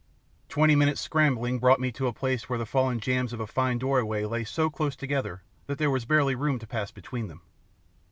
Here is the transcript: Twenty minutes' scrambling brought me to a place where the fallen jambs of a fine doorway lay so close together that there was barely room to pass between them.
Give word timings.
Twenty 0.49 0.75
minutes' 0.75 0.99
scrambling 0.99 1.59
brought 1.59 1.79
me 1.79 1.91
to 1.91 2.07
a 2.07 2.11
place 2.11 2.49
where 2.49 2.57
the 2.57 2.65
fallen 2.65 2.99
jambs 2.99 3.33
of 3.33 3.39
a 3.39 3.45
fine 3.45 3.77
doorway 3.77 4.23
lay 4.25 4.43
so 4.43 4.67
close 4.67 4.95
together 4.95 5.43
that 5.67 5.77
there 5.77 5.91
was 5.91 6.05
barely 6.05 6.33
room 6.33 6.57
to 6.57 6.65
pass 6.65 6.89
between 6.89 7.27
them. 7.27 7.41